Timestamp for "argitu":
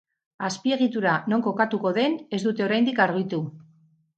3.07-3.45